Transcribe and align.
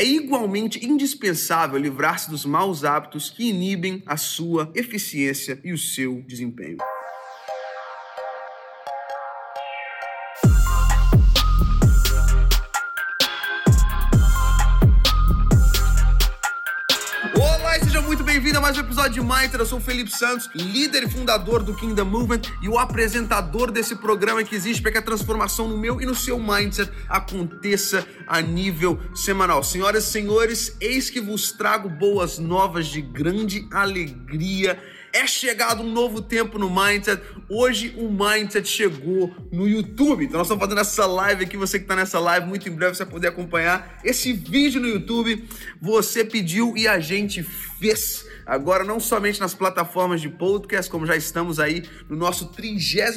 É 0.00 0.02
igualmente 0.02 0.82
indispensável 0.82 1.78
livrar-se 1.78 2.30
dos 2.30 2.46
maus 2.46 2.84
hábitos 2.84 3.28
que 3.28 3.50
inibem 3.50 4.02
a 4.06 4.16
sua 4.16 4.72
eficiência 4.74 5.60
e 5.62 5.74
o 5.74 5.78
seu 5.78 6.22
desempenho. 6.26 6.78
Bem-vindo 18.50 18.66
a 18.66 18.68
mais 18.68 18.76
um 18.78 18.80
episódio 18.80 19.12
de 19.12 19.20
Mindset. 19.20 19.58
Eu 19.60 19.66
sou 19.66 19.78
o 19.78 19.80
Felipe 19.80 20.10
Santos, 20.10 20.50
líder 20.56 21.04
e 21.04 21.08
fundador 21.08 21.62
do 21.62 21.72
Kingdom 21.72 22.04
Movement 22.04 22.40
e 22.60 22.68
o 22.68 22.80
apresentador 22.80 23.70
desse 23.70 23.94
programa 23.94 24.42
que 24.42 24.56
existe 24.56 24.82
para 24.82 24.90
que 24.90 24.98
a 24.98 25.02
transformação 25.02 25.68
no 25.68 25.78
meu 25.78 26.00
e 26.00 26.06
no 26.06 26.16
seu 26.16 26.36
mindset 26.36 26.90
aconteça 27.08 28.04
a 28.26 28.40
nível 28.40 28.98
semanal. 29.14 29.62
Senhoras 29.62 30.08
e 30.08 30.10
senhores, 30.10 30.76
eis 30.80 31.08
que 31.08 31.20
vos 31.20 31.52
trago 31.52 31.88
boas 31.88 32.40
novas 32.40 32.88
de 32.88 33.00
grande 33.00 33.68
alegria 33.70 34.76
é 35.12 35.26
chegado 35.26 35.82
um 35.82 35.90
novo 35.90 36.22
tempo 36.22 36.58
no 36.58 36.70
Mindset. 36.70 37.22
Hoje 37.48 37.94
o 37.96 38.10
Mindset 38.10 38.66
chegou 38.68 39.34
no 39.50 39.68
YouTube. 39.68 40.24
Então 40.24 40.38
nós 40.38 40.46
estamos 40.46 40.62
fazendo 40.62 40.80
essa 40.80 41.06
live 41.06 41.44
aqui. 41.44 41.56
Você 41.56 41.78
que 41.78 41.84
está 41.84 41.96
nessa 41.96 42.18
live, 42.18 42.46
muito 42.46 42.68
em 42.68 42.72
breve 42.72 42.94
você 42.94 43.04
vai 43.04 43.12
poder 43.12 43.28
acompanhar 43.28 44.00
esse 44.04 44.32
vídeo 44.32 44.80
no 44.80 44.88
YouTube. 44.88 45.44
Você 45.80 46.24
pediu 46.24 46.76
e 46.76 46.86
a 46.86 47.00
gente 47.00 47.42
fez 47.42 48.28
agora 48.50 48.82
não 48.82 48.98
somente 48.98 49.38
nas 49.38 49.54
plataformas 49.54 50.20
de 50.20 50.28
podcast, 50.28 50.90
como 50.90 51.06
já 51.06 51.16
estamos 51.16 51.60
aí 51.60 51.84
no 52.08 52.16
nosso 52.16 52.46
33 52.46 53.16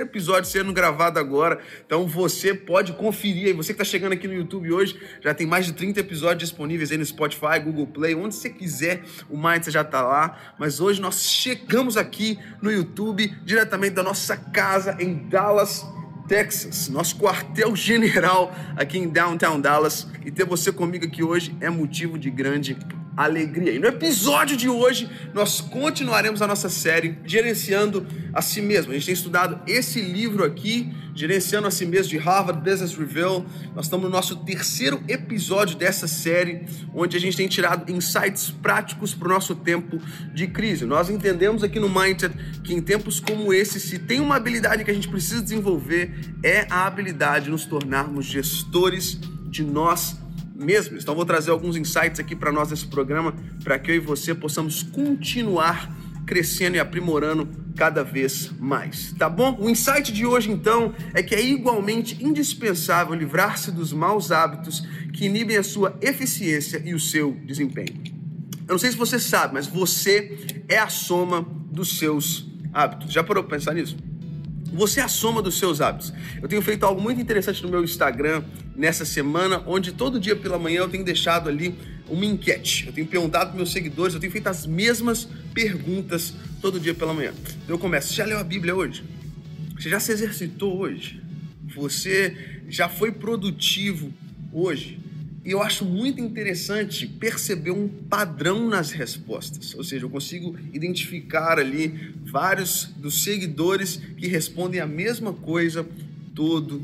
episódio 0.00 0.48
sendo 0.48 0.72
gravado 0.72 1.18
agora. 1.18 1.60
Então 1.84 2.06
você 2.06 2.54
pode 2.54 2.92
conferir 2.92 3.48
aí, 3.48 3.52
você 3.52 3.74
que 3.74 3.82
está 3.82 3.84
chegando 3.84 4.12
aqui 4.12 4.28
no 4.28 4.34
YouTube 4.34 4.72
hoje, 4.72 4.96
já 5.20 5.34
tem 5.34 5.46
mais 5.46 5.66
de 5.66 5.72
30 5.72 6.00
episódios 6.00 6.50
disponíveis 6.50 6.92
aí 6.92 6.98
no 6.98 7.04
Spotify, 7.04 7.58
Google 7.62 7.88
Play, 7.88 8.14
onde 8.14 8.36
você 8.36 8.48
quiser, 8.48 9.02
o 9.28 9.36
Mindset 9.36 9.72
já 9.72 9.82
está 9.82 10.02
lá. 10.02 10.54
Mas 10.58 10.80
hoje 10.80 11.00
nós 11.04 11.22
chegamos 11.22 11.98
aqui 11.98 12.38
no 12.62 12.72
YouTube, 12.72 13.28
diretamente 13.44 13.94
da 13.94 14.02
nossa 14.02 14.38
casa 14.38 14.96
em 14.98 15.28
Dallas, 15.28 15.84
Texas, 16.26 16.88
nosso 16.88 17.18
quartel-general 17.18 18.54
aqui 18.74 18.96
em 18.96 19.06
Downtown 19.06 19.60
Dallas. 19.60 20.06
E 20.24 20.30
ter 20.30 20.46
você 20.46 20.72
comigo 20.72 21.04
aqui 21.04 21.22
hoje 21.22 21.54
é 21.60 21.68
motivo 21.68 22.18
de 22.18 22.30
grande 22.30 22.74
alegria. 23.16 23.72
E 23.72 23.78
no 23.78 23.86
episódio 23.86 24.56
de 24.56 24.68
hoje, 24.68 25.08
nós 25.32 25.60
continuaremos 25.60 26.42
a 26.42 26.46
nossa 26.46 26.68
série 26.68 27.18
Gerenciando 27.24 28.06
a 28.32 28.42
Si 28.42 28.60
Mesmo. 28.60 28.90
A 28.90 28.94
gente 28.94 29.06
tem 29.06 29.14
estudado 29.14 29.60
esse 29.66 30.00
livro 30.00 30.44
aqui, 30.44 30.92
Gerenciando 31.14 31.68
a 31.68 31.70
Si 31.70 31.86
Mesmo, 31.86 32.10
de 32.10 32.18
Harvard 32.18 32.68
Business 32.68 32.94
Review. 32.96 33.44
Nós 33.74 33.86
estamos 33.86 34.04
no 34.04 34.10
nosso 34.10 34.36
terceiro 34.44 35.02
episódio 35.06 35.76
dessa 35.76 36.08
série, 36.08 36.66
onde 36.92 37.16
a 37.16 37.20
gente 37.20 37.36
tem 37.36 37.46
tirado 37.46 37.90
insights 37.90 38.50
práticos 38.50 39.14
para 39.14 39.28
o 39.28 39.30
nosso 39.30 39.54
tempo 39.54 40.00
de 40.34 40.48
crise. 40.48 40.84
Nós 40.84 41.08
entendemos 41.08 41.62
aqui 41.62 41.78
no 41.78 41.88
Mindset 41.88 42.34
que 42.64 42.74
em 42.74 42.82
tempos 42.82 43.20
como 43.20 43.52
esse, 43.52 43.78
se 43.78 43.98
tem 43.98 44.20
uma 44.20 44.36
habilidade 44.36 44.84
que 44.84 44.90
a 44.90 44.94
gente 44.94 45.08
precisa 45.08 45.40
desenvolver, 45.40 46.12
é 46.42 46.66
a 46.68 46.86
habilidade 46.86 47.44
de 47.44 47.50
nos 47.50 47.64
tornarmos 47.64 48.26
gestores 48.26 49.18
de 49.46 49.62
nós 49.62 50.12
mesmos. 50.12 50.23
Então 50.56 51.14
vou 51.14 51.24
trazer 51.24 51.50
alguns 51.50 51.76
insights 51.76 52.20
aqui 52.20 52.36
para 52.36 52.52
nós 52.52 52.70
nesse 52.70 52.86
programa, 52.86 53.34
para 53.62 53.78
que 53.78 53.90
eu 53.90 53.96
e 53.96 53.98
você 53.98 54.34
possamos 54.34 54.82
continuar 54.82 55.92
crescendo 56.24 56.76
e 56.76 56.80
aprimorando 56.80 57.48
cada 57.76 58.02
vez 58.02 58.50
mais, 58.58 59.12
tá 59.12 59.28
bom? 59.28 59.58
O 59.60 59.68
insight 59.68 60.12
de 60.12 60.24
hoje 60.24 60.50
então 60.50 60.94
é 61.12 61.22
que 61.22 61.34
é 61.34 61.44
igualmente 61.44 62.24
indispensável 62.24 63.14
livrar-se 63.14 63.70
dos 63.70 63.92
maus 63.92 64.30
hábitos 64.30 64.86
que 65.12 65.26
inibem 65.26 65.56
a 65.56 65.62
sua 65.62 65.98
eficiência 66.00 66.80
e 66.84 66.94
o 66.94 67.00
seu 67.00 67.32
desempenho. 67.44 68.02
Eu 68.66 68.72
não 68.72 68.78
sei 68.78 68.90
se 68.90 68.96
você 68.96 69.18
sabe, 69.18 69.54
mas 69.54 69.66
você 69.66 70.64
é 70.68 70.78
a 70.78 70.88
soma 70.88 71.42
dos 71.70 71.98
seus 71.98 72.46
hábitos. 72.72 73.12
Já 73.12 73.22
parou 73.22 73.44
para 73.44 73.58
pensar 73.58 73.74
nisso? 73.74 73.96
Você 74.74 74.98
é 74.98 75.04
a 75.04 75.08
soma 75.08 75.40
dos 75.40 75.56
seus 75.56 75.80
hábitos. 75.80 76.12
Eu 76.42 76.48
tenho 76.48 76.60
feito 76.60 76.84
algo 76.84 77.00
muito 77.00 77.20
interessante 77.20 77.62
no 77.62 77.68
meu 77.68 77.84
Instagram 77.84 78.42
nessa 78.74 79.04
semana, 79.04 79.62
onde 79.66 79.92
todo 79.92 80.18
dia 80.18 80.34
pela 80.34 80.58
manhã 80.58 80.80
eu 80.80 80.88
tenho 80.88 81.04
deixado 81.04 81.48
ali 81.48 81.78
uma 82.08 82.26
enquete. 82.26 82.88
Eu 82.88 82.92
tenho 82.92 83.06
perguntado 83.06 83.50
para 83.50 83.56
meus 83.56 83.70
seguidores, 83.70 84.14
eu 84.14 84.20
tenho 84.20 84.32
feito 84.32 84.48
as 84.48 84.66
mesmas 84.66 85.28
perguntas 85.54 86.34
todo 86.60 86.80
dia 86.80 86.92
pela 86.92 87.14
manhã. 87.14 87.32
Eu 87.68 87.78
começo: 87.78 88.08
você 88.08 88.14
já 88.14 88.24
leu 88.24 88.36
a 88.36 88.42
Bíblia 88.42 88.74
hoje? 88.74 89.04
Você 89.78 89.88
já 89.88 90.00
se 90.00 90.10
exercitou 90.10 90.76
hoje? 90.76 91.22
Você 91.76 92.60
já 92.68 92.88
foi 92.88 93.12
produtivo 93.12 94.12
hoje? 94.52 94.98
E 95.44 95.50
eu 95.50 95.62
acho 95.62 95.84
muito 95.84 96.22
interessante 96.22 97.06
perceber 97.06 97.70
um 97.70 97.86
padrão 97.86 98.66
nas 98.66 98.92
respostas. 98.92 99.74
Ou 99.74 99.84
seja, 99.84 100.06
eu 100.06 100.10
consigo 100.10 100.56
identificar 100.72 101.58
ali 101.58 102.14
vários 102.24 102.86
dos 102.96 103.22
seguidores 103.22 104.00
que 104.16 104.26
respondem 104.26 104.80
a 104.80 104.86
mesma 104.86 105.34
coisa 105.34 105.86
todo 106.34 106.82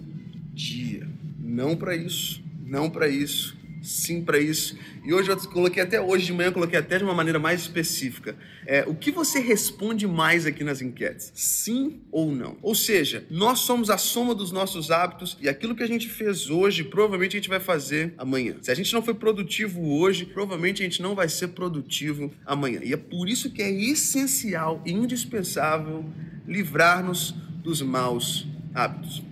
dia. 0.53 1.09
Não 1.39 1.75
para 1.75 1.97
isso, 1.97 2.43
não 2.67 2.91
para 2.91 3.09
isso, 3.09 3.57
sim 3.83 4.23
para 4.23 4.39
isso. 4.39 4.79
E 5.05 5.13
hoje 5.13 5.31
eu 5.31 5.37
coloquei 5.49 5.83
até 5.83 6.01
hoje 6.01 6.27
de 6.27 6.33
manhã, 6.33 6.53
coloquei 6.53 6.79
até 6.79 6.99
de 6.99 7.05
uma 7.05 7.15
maneira 7.15 7.39
mais 7.39 7.63
específica. 7.63 8.37
É, 8.67 8.85
o 8.87 8.95
que 8.95 9.11
você 9.11 9.41
responde 9.41 10.07
mais 10.07 10.47
aqui 10.47 10.63
nas 10.63 10.83
enquetes? 10.83 11.33
Sim 11.35 12.01
ou 12.11 12.31
não? 12.31 12.59
Ou 12.63 12.75
seja, 12.75 13.25
nós 13.31 13.61
somos 13.61 13.91
a 13.91 13.99
soma 13.99 14.35
dos 14.35 14.53
nossos 14.53 14.91
hábitos 14.91 15.37
e 15.41 15.49
aquilo 15.49 15.75
que 15.75 15.83
a 15.83 15.87
gente 15.87 16.09
fez 16.09 16.51
hoje, 16.51 16.85
provavelmente 16.85 17.37
a 17.37 17.41
gente 17.41 17.49
vai 17.49 17.61
fazer 17.61 18.15
amanhã. 18.19 18.57
Se 18.61 18.71
a 18.71 18.75
gente 18.75 18.93
não 18.93 19.03
foi 19.03 19.15
produtivo 19.15 19.99
hoje, 19.99 20.25
provavelmente 20.25 20.83
a 20.83 20.85
gente 20.85 21.03
não 21.03 21.15
vai 21.15 21.29
ser 21.29 21.49
produtivo 21.49 22.33
amanhã. 22.45 22.81
E 22.83 22.93
é 22.93 22.97
por 22.97 23.29
isso 23.29 23.51
que 23.51 23.63
é 23.63 23.71
essencial 23.71 24.83
e 24.85 24.93
indispensável 24.93 26.05
livrar-nos 26.47 27.35
dos 27.63 27.81
maus 27.83 28.47
hábitos. 28.75 29.23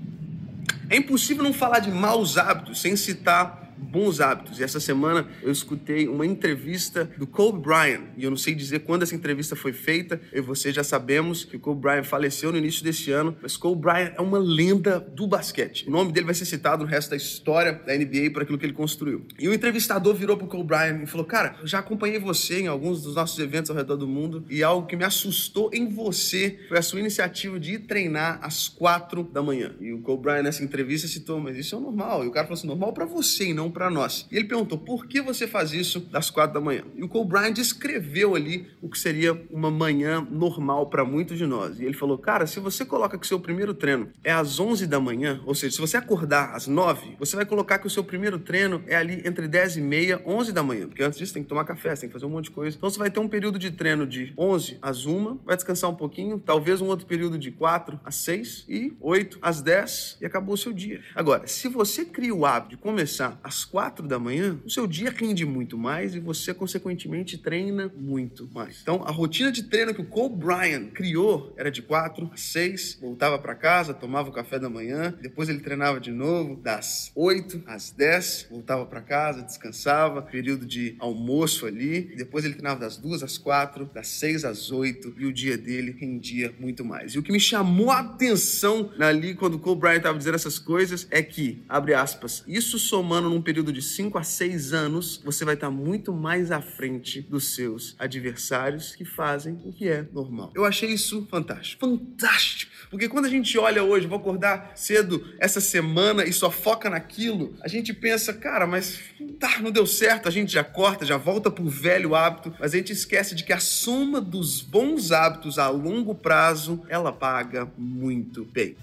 É 0.91 0.97
impossível 0.97 1.42
não 1.42 1.53
falar 1.53 1.80
de 1.80 1.91
maus 1.91 2.38
hábitos 2.38 2.80
sem 2.80 2.97
citar 2.97 3.68
bons 3.78 4.21
hábitos. 4.21 4.59
E 4.59 4.65
essa 4.65 4.81
semana 4.81 5.27
eu 5.43 5.50
escutei 5.50 6.09
uma 6.09 6.27
entrevista 6.27 7.11
do 7.16 7.27
Kobe 7.27 7.61
Bryant, 7.61 8.03
e 8.16 8.25
eu 8.25 8.31
não 8.31 8.37
sei 8.37 8.55
dizer 8.55 8.81
quando 8.81 9.03
essa 9.03 9.15
entrevista 9.15 9.56
foi 9.56 9.72
feita, 9.72 10.21
e 10.33 10.41
você 10.41 10.72
já 10.72 10.84
sabemos 10.84 11.44
que 11.44 11.56
o 11.56 11.61
Kobe 11.61 11.81
Bryant 11.81 12.05
faleceu 12.05 12.53
no 12.53 12.59
início 12.59 12.83
desse 12.84 13.11
ano, 13.11 13.37
mas 13.41 13.56
Kobe 13.56 13.83
Bryant 13.83 14.12
é 14.16 14.21
uma 14.21 14.39
lenda 14.39 15.00
do 15.00 15.27
basquete. 15.27 15.87
O 15.89 15.91
nome 15.91 16.12
dele 16.12 16.27
vai 16.27 16.34
ser 16.34 16.44
citado 16.44 16.84
no 16.84 16.91
resto 16.91 17.11
da 17.11 17.16
história 17.16 17.72
da 17.72 17.97
NBA 17.97 18.31
por 18.33 18.43
aquilo 18.43 18.59
que 18.59 18.66
ele 18.66 18.72
construiu. 18.72 19.27
E 19.39 19.49
o 19.49 19.55
entrevistador 19.55 20.15
virou 20.15 20.37
pro 20.37 20.47
Kobe 20.47 20.65
Bryant 20.65 21.03
e 21.03 21.06
falou: 21.06 21.27
Cara, 21.27 21.56
eu 21.60 21.66
já 21.66 21.78
acompanhei 21.78 22.19
você 22.19 22.60
em 22.60 22.66
alguns 22.66 23.03
dos 23.03 23.15
nossos 23.15 23.39
eventos 23.39 23.71
ao 23.71 23.77
redor 23.77 23.97
do 23.97 24.06
mundo, 24.06 24.45
e 24.49 24.62
algo 24.62 24.87
que 24.87 24.97
me 24.97 25.05
assustou 25.05 25.71
em 25.72 25.89
você 25.89 26.59
foi 26.69 26.78
a 26.78 26.83
sua 26.83 27.00
iniciativa 27.00 27.59
de 27.59 27.75
ir 27.75 27.78
treinar 27.81 28.39
às 28.43 28.69
quatro 28.69 29.25
da 29.25 29.43
manhã. 29.43 29.75
E 29.81 29.93
o 29.93 30.00
Kobe 30.00 30.25
Bryant 30.25 30.43
nessa 30.43 30.65
entrevista 30.65 31.06
citou: 31.09 31.41
Mas 31.41 31.56
isso 31.56 31.77
é 31.77 31.81
normal. 31.81 32.25
E 32.25 32.28
o 32.28 32.31
cara 32.31 32.47
falou 32.47 32.59
assim: 32.59 32.66
normal 32.66 32.93
para 32.93 33.05
você 33.05 33.49
e 33.49 33.55
não 33.55 33.68
para 33.71 33.91
nós. 33.91 34.27
E 34.31 34.37
ele 34.37 34.47
perguntou: 34.47 34.79
por 34.79 35.06
que 35.06 35.21
você 35.21 35.47
faz 35.47 35.73
isso 35.73 36.01
das 36.01 36.31
quatro 36.31 36.55
da 36.55 36.61
manhã? 36.61 36.83
E 36.95 37.03
o 37.03 37.09
Cole 37.09 37.29
Bryant 37.29 37.53
descreveu 37.53 38.34
ali 38.34 38.67
o 38.81 38.89
que 38.89 38.99
seria 38.99 39.41
uma 39.51 39.71
manhã 39.71 40.27
normal 40.31 40.87
para 40.87 41.05
muitos 41.05 41.39
de 41.39 41.47
nós. 41.47 41.78
E 41.81 41.84
ele 41.84 41.95
falou: 41.95 42.19
cara, 42.19 42.47
se 42.47 42.61
você 42.61 42.84
coloca 42.84 43.19
que 43.19 43.25
o 43.25 43.28
seu 43.28 43.41
primeiro 43.41 43.75
treino 43.75 44.11
é 44.23 44.33
às 44.33 44.59
11 44.59 44.87
da 44.87 45.01
manhã, 45.01 45.41
ou 45.45 45.55
seja, 45.55 45.77
se 45.77 45.81
você 45.81 45.97
acordar 45.97 46.55
às 46.55 46.67
9, 46.67 47.17
você 47.19 47.37
vai 47.37 47.45
colocar 47.45 47.78
que 47.78 47.87
o 47.87 47.91
seu 47.91 48.05
primeiro 48.05 48.39
treino 48.39 48.83
é 48.87 48.97
ali 48.97 49.23
entre 49.25 49.49
10 49.49 49.78
e 49.78 49.81
meia, 49.81 50.23
11 50.27 50.53
da 50.53 50.62
manhã. 50.62 50.87
Porque 50.87 51.03
antes 51.03 51.19
disso 51.19 51.34
tem 51.34 51.43
que 51.43 51.49
tomar 51.49 51.65
café, 51.65 51.95
tem 51.95 52.09
que 52.09 52.12
fazer 52.12 52.27
um 52.27 52.31
monte 52.31 52.45
de 52.45 52.51
coisa. 52.51 52.77
Então 52.77 52.89
você 52.89 52.99
vai 52.99 53.11
ter 53.11 53.21
um 53.21 53.28
período 53.28 53.59
de 53.59 53.71
treino 53.71 54.07
de 54.07 54.33
11 54.37 54.78
às 54.81 55.07
1, 55.07 55.41
vai 55.45 55.57
descansar 55.57 55.91
um 55.91 55.95
pouquinho, 55.95 56.39
talvez 56.39 56.81
um 56.81 56.87
outro 56.87 57.07
período 57.07 57.39
de 57.39 57.51
4 57.51 58.01
às 58.05 58.15
6 58.17 58.67
e 58.69 58.93
8 59.01 59.39
às 59.43 59.62
10 59.62 60.19
e 60.21 60.27
acabou 60.27 60.55
o 60.55 60.59
seu 60.59 60.73
dia. 60.73 61.01
Agora, 61.15 61.47
se 61.47 61.69
você 61.69 62.05
cria 62.05 62.34
o 62.34 62.45
hábito 62.47 62.69
de 62.69 62.77
começar 62.77 63.39
às 63.43 63.58
4 63.65 64.07
da 64.07 64.19
manhã, 64.19 64.59
o 64.65 64.71
seu 64.71 64.87
dia 64.87 65.11
rende 65.11 65.45
muito 65.45 65.77
mais 65.78 66.15
e 66.15 66.21
você, 66.21 66.53
consequentemente, 66.53 67.39
treina 67.39 67.91
muito 67.97 68.49
mais. 68.53 68.81
Então, 68.83 69.03
a 69.05 69.10
rotina 69.10 69.51
de 69.51 69.63
treino 69.65 69.95
que 69.95 70.01
o 70.01 70.05
Cole 70.05 70.34
Bryan 70.37 70.87
criou 70.87 71.53
era 71.57 71.71
de 71.71 71.83
4 71.83 72.31
às 72.33 72.41
6, 72.41 72.99
voltava 73.01 73.39
para 73.39 73.55
casa, 73.55 73.95
tomava 73.95 74.28
o 74.28 74.33
café 74.33 74.59
da 74.59 74.69
manhã, 74.69 75.15
depois 75.21 75.49
ele 75.49 75.60
treinava 75.60 76.01
de 76.01 76.10
novo 76.10 76.57
das 76.57 77.10
8 77.15 77.63
às 77.66 77.91
10, 77.91 78.49
voltava 78.51 78.87
para 78.87 79.01
casa, 79.01 79.43
descansava, 79.43 80.22
período 80.22 80.66
de 80.66 80.97
almoço 80.99 81.66
ali, 81.66 82.15
depois 82.16 82.45
ele 82.45 82.54
treinava 82.54 82.81
das 82.81 82.97
2 82.97 83.22
às 83.22 83.39
4, 83.39 83.91
das 83.95 84.09
6 84.09 84.45
às 84.45 84.71
8 84.71 85.15
e 85.19 85.27
o 85.27 85.33
dia 85.33 85.57
dele 85.57 85.97
rendia 85.99 86.54
muito 86.59 86.84
mais. 86.84 87.13
E 87.13 87.19
o 87.19 87.22
que 87.22 87.33
me 87.33 87.41
chamou 87.41 87.91
a 87.91 88.01
atenção 88.01 88.91
ali 88.99 89.34
quando 89.34 89.54
o 89.54 89.59
Cole 89.59 89.81
Bryan 89.81 89.97
estava 89.97 90.19
dizendo 90.19 90.34
essas 90.34 90.59
coisas 90.59 91.07
é 91.11 91.22
que, 91.22 91.63
abre 91.69 91.95
aspas, 91.95 92.45
isso 92.47 92.78
somando 92.78 93.28
num 93.28 93.43
período 93.48 93.72
de 93.72 93.80
5 93.80 94.18
a 94.18 94.22
6 94.22 94.74
anos, 94.74 95.22
você 95.24 95.42
vai 95.42 95.54
estar 95.54 95.71
muito 95.71 96.12
mais 96.12 96.50
à 96.50 96.60
frente 96.60 97.22
dos 97.22 97.54
seus 97.54 97.97
adversários 97.98 98.95
que 98.95 99.06
fazem 99.06 99.59
o 99.65 99.72
que 99.72 99.89
é 99.89 100.06
normal. 100.12 100.53
Eu 100.54 100.66
achei 100.66 100.91
isso 100.91 101.27
fantástico. 101.30 101.80
Fantástico! 101.80 102.71
Porque 102.91 103.09
quando 103.09 103.24
a 103.24 103.30
gente 103.30 103.56
olha 103.56 103.83
hoje, 103.83 104.06
vou 104.06 104.18
acordar 104.18 104.72
cedo 104.74 105.34
essa 105.39 105.62
semana 105.62 106.27
e 106.27 106.33
só 106.33 106.50
foca 106.50 106.91
naquilo, 106.91 107.56
a 107.62 107.68
gente 107.68 107.95
pensa, 107.95 108.34
cara, 108.34 108.66
mas 108.66 109.00
tá, 109.41 109.60
não 109.60 109.71
deu 109.71 109.86
certo, 109.86 110.28
a 110.28 110.30
gente 110.30 110.53
já 110.53 110.62
corta, 110.62 111.06
já 111.06 111.16
volta 111.16 111.51
pro 111.51 111.66
velho 111.71 112.15
hábito, 112.15 112.54
mas 112.60 112.74
a 112.74 112.77
gente 112.77 112.92
esquece 112.92 113.34
de 113.34 113.44
que 113.44 113.53
a 113.54 113.60
soma 113.60 114.21
dos 114.21 114.60
bons 114.60 115.10
hábitos 115.10 115.59
a 115.59 115.71
longo 115.71 116.15
prazo, 116.15 116.84
ela 116.91 117.12
paga 117.12 117.66
muito 117.78 118.44
bem. 118.44 118.77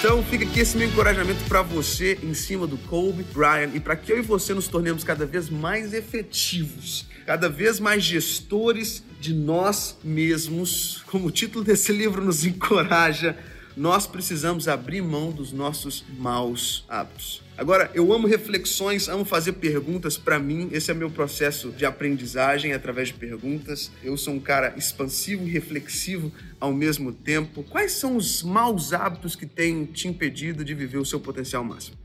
Então 0.00 0.24
fica 0.24 0.46
aqui 0.46 0.60
esse 0.60 0.78
meu 0.78 0.88
encorajamento 0.88 1.44
para 1.44 1.60
você 1.60 2.18
em 2.22 2.32
cima 2.32 2.66
do 2.66 2.78
Kobe 2.78 3.22
Bryant 3.34 3.72
e 3.74 3.80
para 3.80 3.94
que 3.94 4.10
eu 4.10 4.18
e 4.18 4.22
você 4.22 4.54
nos 4.54 4.66
tornemos 4.66 5.04
cada 5.04 5.26
vez 5.26 5.50
mais 5.50 5.92
efetivos, 5.92 7.04
cada 7.26 7.50
vez 7.50 7.78
mais 7.78 8.02
gestores 8.02 9.04
de 9.20 9.34
nós 9.34 9.98
mesmos. 10.02 11.04
Como 11.06 11.26
o 11.26 11.30
título 11.30 11.62
desse 11.62 11.92
livro 11.92 12.24
nos 12.24 12.46
encoraja, 12.46 13.36
nós 13.76 14.06
precisamos 14.06 14.68
abrir 14.68 15.02
mão 15.02 15.30
dos 15.30 15.52
nossos 15.52 16.02
maus 16.16 16.82
hábitos. 16.88 17.42
Agora, 17.60 17.90
eu 17.92 18.10
amo 18.10 18.26
reflexões, 18.26 19.06
amo 19.06 19.22
fazer 19.22 19.52
perguntas 19.52 20.16
para 20.16 20.38
mim. 20.38 20.70
Esse 20.72 20.90
é 20.90 20.94
meu 20.94 21.10
processo 21.10 21.70
de 21.70 21.84
aprendizagem 21.84 22.72
através 22.72 23.08
de 23.08 23.14
perguntas. 23.14 23.92
Eu 24.02 24.16
sou 24.16 24.32
um 24.32 24.40
cara 24.40 24.72
expansivo 24.78 25.46
e 25.46 25.50
reflexivo 25.50 26.32
ao 26.58 26.72
mesmo 26.72 27.12
tempo. 27.12 27.62
Quais 27.64 27.92
são 27.92 28.16
os 28.16 28.42
maus 28.42 28.94
hábitos 28.94 29.36
que 29.36 29.44
têm 29.44 29.84
te 29.84 30.08
impedido 30.08 30.64
de 30.64 30.72
viver 30.74 30.96
o 30.96 31.04
seu 31.04 31.20
potencial 31.20 31.62
máximo? 31.62 31.98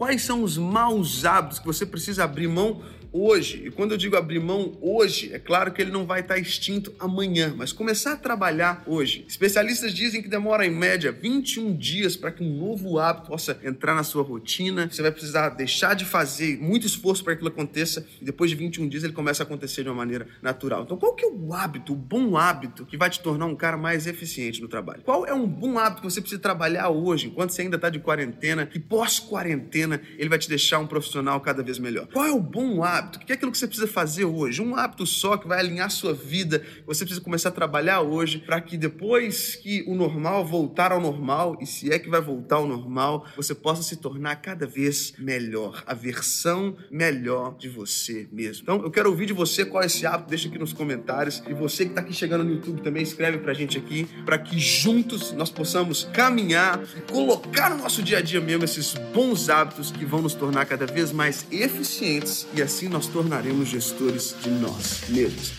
Quais 0.00 0.22
são 0.22 0.42
os 0.42 0.56
maus 0.56 1.26
hábitos 1.26 1.58
que 1.58 1.66
você 1.66 1.84
precisa 1.84 2.24
abrir 2.24 2.48
mão 2.48 2.80
hoje. 3.12 3.62
E 3.66 3.70
quando 3.70 3.92
eu 3.92 3.98
digo 3.98 4.16
abrir 4.16 4.40
mão 4.40 4.76
hoje, 4.80 5.30
é 5.32 5.38
claro 5.38 5.72
que 5.72 5.82
ele 5.82 5.90
não 5.90 6.06
vai 6.06 6.20
estar 6.20 6.38
extinto 6.38 6.94
amanhã, 6.98 7.54
mas 7.56 7.72
começar 7.72 8.12
a 8.12 8.16
trabalhar 8.16 8.82
hoje. 8.86 9.24
Especialistas 9.28 9.92
dizem 9.92 10.22
que 10.22 10.28
demora 10.28 10.64
em 10.64 10.70
média 10.70 11.12
21 11.12 11.76
dias 11.76 12.16
para 12.16 12.30
que 12.30 12.42
um 12.42 12.58
novo 12.58 12.98
hábito 12.98 13.28
possa 13.28 13.58
entrar 13.62 13.94
na 13.94 14.02
sua 14.02 14.22
rotina. 14.22 14.88
Você 14.90 15.02
vai 15.02 15.10
precisar 15.10 15.50
deixar 15.50 15.94
de 15.94 16.04
fazer 16.04 16.58
muito 16.58 16.86
esforço 16.86 17.24
para 17.24 17.34
que 17.34 17.38
aquilo 17.38 17.50
aconteça 17.50 18.06
e 18.20 18.24
depois 18.24 18.50
de 18.50 18.56
21 18.56 18.88
dias 18.88 19.04
ele 19.04 19.12
começa 19.12 19.42
a 19.42 19.46
acontecer 19.46 19.82
de 19.82 19.88
uma 19.88 19.96
maneira 19.96 20.26
natural. 20.42 20.82
Então, 20.82 20.96
qual 20.96 21.14
que 21.14 21.24
é 21.24 21.28
o 21.28 21.52
hábito, 21.52 21.92
o 21.92 21.96
bom 21.96 22.36
hábito 22.36 22.86
que 22.86 22.96
vai 22.96 23.10
te 23.10 23.20
tornar 23.20 23.46
um 23.46 23.56
cara 23.56 23.76
mais 23.76 24.06
eficiente 24.06 24.60
no 24.60 24.68
trabalho? 24.68 25.02
Qual 25.02 25.26
é 25.26 25.34
um 25.34 25.46
bom 25.46 25.78
hábito 25.78 26.02
que 26.02 26.10
você 26.10 26.20
precisa 26.20 26.40
trabalhar 26.40 26.88
hoje, 26.90 27.26
enquanto 27.26 27.50
você 27.50 27.62
ainda 27.62 27.76
está 27.76 27.90
de 27.90 27.98
quarentena, 27.98 28.66
que 28.66 28.78
pós-quarentena 28.78 29.89
ele 30.18 30.28
vai 30.28 30.38
te 30.38 30.48
deixar 30.48 30.78
um 30.78 30.86
profissional 30.86 31.40
cada 31.40 31.62
vez 31.62 31.78
melhor? 31.78 32.06
Qual 32.06 32.24
é 32.24 32.30
o 32.30 32.40
bom 32.40 32.82
hábito? 32.82 33.18
O 33.18 33.24
que 33.24 33.32
é 33.32 33.34
aquilo 33.34 33.50
que 33.50 33.58
você 33.58 33.66
precisa 33.66 33.88
fazer 33.88 34.24
hoje? 34.24 34.60
Um 34.60 34.76
hábito 34.76 35.06
só 35.06 35.36
que 35.36 35.48
vai 35.48 35.58
alinhar 35.58 35.86
a 35.86 35.90
sua 35.90 36.12
vida. 36.12 36.62
Você 36.86 37.04
precisa 37.04 37.20
começar 37.20 37.48
a 37.48 37.52
trabalhar 37.52 38.00
hoje 38.00 38.38
para 38.38 38.60
que 38.60 38.76
depois 38.76 39.56
que 39.56 39.82
o 39.86 39.94
normal 39.94 40.44
voltar 40.44 40.92
ao 40.92 41.00
normal, 41.00 41.56
e 41.60 41.66
se 41.66 41.92
é 41.92 41.98
que 41.98 42.08
vai 42.08 42.20
voltar 42.20 42.56
ao 42.56 42.66
normal, 42.66 43.26
você 43.36 43.54
possa 43.54 43.82
se 43.82 43.96
tornar 43.96 44.36
cada 44.36 44.66
vez 44.66 45.14
melhor, 45.18 45.82
a 45.86 45.94
versão 45.94 46.76
melhor 46.90 47.56
de 47.56 47.68
você 47.68 48.28
mesmo. 48.32 48.62
Então, 48.62 48.82
eu 48.82 48.90
quero 48.90 49.10
ouvir 49.10 49.26
de 49.26 49.32
você 49.32 49.64
qual 49.64 49.82
é 49.82 49.86
esse 49.86 50.06
hábito, 50.06 50.30
deixa 50.30 50.48
aqui 50.48 50.58
nos 50.58 50.72
comentários. 50.72 51.42
E 51.48 51.54
você 51.54 51.84
que 51.84 51.92
está 51.92 52.00
aqui 52.00 52.12
chegando 52.12 52.44
no 52.44 52.52
YouTube 52.52 52.82
também, 52.82 53.02
escreve 53.02 53.38
para 53.38 53.52
a 53.52 53.54
gente 53.54 53.78
aqui, 53.78 54.08
para 54.24 54.38
que 54.38 54.58
juntos 54.58 55.32
nós 55.32 55.50
possamos 55.50 56.04
caminhar 56.12 56.80
e 56.96 57.00
colocar 57.12 57.70
no 57.70 57.82
nosso 57.82 58.02
dia 58.02 58.18
a 58.18 58.20
dia 58.20 58.40
mesmo 58.40 58.64
esses 58.64 58.94
bons 59.14 59.48
hábitos 59.48 59.79
que 59.88 60.04
vão 60.04 60.20
nos 60.20 60.34
tornar 60.34 60.66
cada 60.66 60.84
vez 60.84 61.12
mais 61.12 61.46
eficientes 61.50 62.44
e 62.52 62.60
assim 62.60 62.88
nós 62.88 63.06
tornaremos 63.06 63.68
gestores 63.68 64.34
de 64.42 64.50
nós 64.50 65.04
mesmos. 65.08 65.52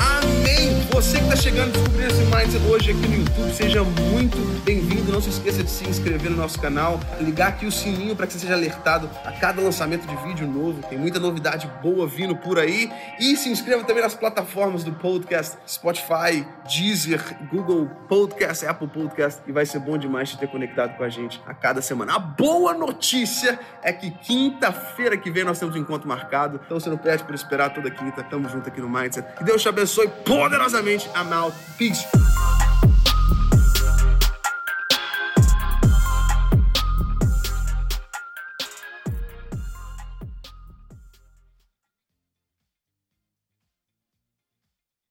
Amém! 0.00 0.77
Você 0.98 1.18
que 1.18 1.22
está 1.22 1.36
chegando 1.36 1.70
descobrindo 1.70 2.12
esse 2.12 2.22
mindset 2.24 2.66
hoje 2.66 2.90
aqui 2.90 3.06
no 3.06 3.14
YouTube, 3.18 3.54
seja 3.54 3.84
muito 3.84 4.36
bem-vindo. 4.64 5.12
Não 5.12 5.22
se 5.22 5.30
esqueça 5.30 5.62
de 5.62 5.70
se 5.70 5.88
inscrever 5.88 6.28
no 6.28 6.36
nosso 6.36 6.60
canal, 6.60 6.98
ligar 7.20 7.50
aqui 7.50 7.66
o 7.66 7.70
sininho 7.70 8.16
para 8.16 8.26
que 8.26 8.32
você 8.32 8.40
seja 8.40 8.54
alertado 8.54 9.08
a 9.24 9.30
cada 9.30 9.62
lançamento 9.62 10.08
de 10.08 10.16
vídeo 10.26 10.44
novo. 10.44 10.82
Tem 10.88 10.98
muita 10.98 11.20
novidade 11.20 11.70
boa 11.80 12.04
vindo 12.04 12.34
por 12.34 12.58
aí. 12.58 12.90
E 13.20 13.36
se 13.36 13.48
inscreva 13.48 13.84
também 13.84 14.02
nas 14.02 14.16
plataformas 14.16 14.82
do 14.82 14.90
podcast 14.90 15.56
Spotify, 15.68 16.44
Deezer, 16.68 17.22
Google 17.48 17.86
Podcast, 18.08 18.66
Apple 18.66 18.88
Podcast. 18.88 19.40
E 19.46 19.52
vai 19.52 19.64
ser 19.66 19.78
bom 19.78 19.96
demais 19.96 20.30
te 20.30 20.36
ter 20.36 20.48
conectado 20.48 20.96
com 20.96 21.04
a 21.04 21.08
gente 21.08 21.40
a 21.46 21.54
cada 21.54 21.80
semana. 21.80 22.16
A 22.16 22.18
boa 22.18 22.74
notícia 22.74 23.56
é 23.84 23.92
que 23.92 24.10
quinta-feira 24.10 25.16
que 25.16 25.30
vem 25.30 25.44
nós 25.44 25.60
temos 25.60 25.76
um 25.76 25.78
encontro 25.78 26.08
marcado. 26.08 26.60
Então 26.66 26.80
você 26.80 26.90
não 26.90 26.98
perde 26.98 27.22
por 27.22 27.36
esperar 27.36 27.72
toda 27.72 27.88
quinta. 27.88 28.20
Tamo 28.24 28.48
junto 28.48 28.68
aqui 28.68 28.80
no 28.80 28.88
Mindset. 28.88 29.36
Que 29.36 29.44
Deus 29.44 29.62
te 29.62 29.68
abençoe 29.68 30.08
poderosamente. 30.26 30.87
I'm 31.14 31.32
out. 31.34 31.52
Peace. 31.76 32.37